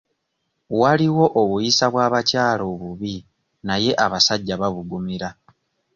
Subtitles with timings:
[0.81, 3.15] Waliwo obuyisa bw'abakyala obubi
[3.67, 5.29] naye abasajja babugumira.